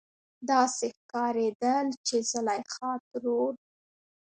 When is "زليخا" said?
2.31-2.91